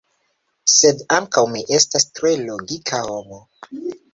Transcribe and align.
sed 0.75 1.03
ankaŭ 1.17 1.43
mi 1.53 1.63
estas 1.79 2.09
tre 2.21 2.33
logika 2.49 3.03
homo 3.11 3.43